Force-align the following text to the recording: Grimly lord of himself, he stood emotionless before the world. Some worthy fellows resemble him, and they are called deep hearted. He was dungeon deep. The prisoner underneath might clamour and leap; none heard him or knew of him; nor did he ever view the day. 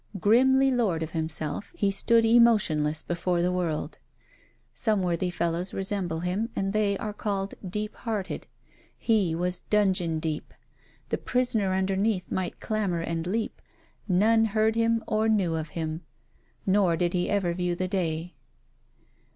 Grimly 0.19 0.71
lord 0.71 1.03
of 1.03 1.11
himself, 1.11 1.71
he 1.77 1.91
stood 1.91 2.25
emotionless 2.25 3.03
before 3.03 3.43
the 3.43 3.51
world. 3.51 3.99
Some 4.73 5.03
worthy 5.03 5.29
fellows 5.29 5.75
resemble 5.75 6.21
him, 6.21 6.49
and 6.55 6.73
they 6.73 6.97
are 6.97 7.13
called 7.13 7.53
deep 7.69 7.93
hearted. 7.97 8.47
He 8.97 9.35
was 9.35 9.59
dungeon 9.59 10.17
deep. 10.17 10.55
The 11.09 11.19
prisoner 11.19 11.71
underneath 11.75 12.31
might 12.31 12.59
clamour 12.59 13.01
and 13.01 13.27
leap; 13.27 13.61
none 14.07 14.45
heard 14.45 14.73
him 14.75 15.03
or 15.07 15.29
knew 15.29 15.53
of 15.53 15.69
him; 15.77 16.01
nor 16.65 16.97
did 16.97 17.13
he 17.13 17.29
ever 17.29 17.53
view 17.53 17.75
the 17.75 17.87
day. 17.87 18.33